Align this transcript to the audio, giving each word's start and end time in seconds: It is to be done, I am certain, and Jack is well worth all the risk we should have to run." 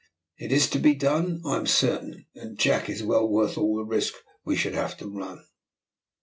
It 0.39 0.51
is 0.51 0.67
to 0.71 0.79
be 0.79 0.95
done, 0.95 1.41
I 1.45 1.57
am 1.57 1.67
certain, 1.67 2.25
and 2.33 2.57
Jack 2.57 2.89
is 2.89 3.03
well 3.03 3.29
worth 3.29 3.55
all 3.55 3.75
the 3.77 3.83
risk 3.85 4.15
we 4.43 4.55
should 4.55 4.73
have 4.73 4.97
to 4.97 5.07
run." 5.07 5.45